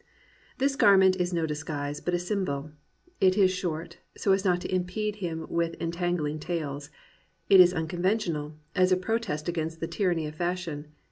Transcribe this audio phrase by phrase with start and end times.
[0.57, 2.71] This garment is no disguise but a symbol.
[3.19, 6.89] It is short, so as not to impede him with entangling tails.
[7.51, 10.87] It is unconventional, as a protest against the tyranny of fashion.